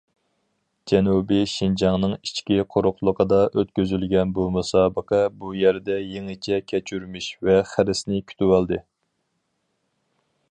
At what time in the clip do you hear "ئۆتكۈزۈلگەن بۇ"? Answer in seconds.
3.61-4.45